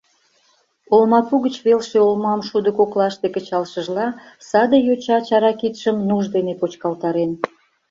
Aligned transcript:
Олмапу 0.95 1.35
гыч 1.45 1.55
велше 1.65 1.97
олмам 2.07 2.41
шудо 2.49 2.69
коклаште 2.77 3.27
кычалшыжла, 3.35 4.07
саде 4.49 4.77
йоча 4.87 5.17
чара 5.27 5.51
кидшым 5.59 5.97
нуж 6.07 6.23
дене 6.35 6.53
почкалтарен. 6.61 7.31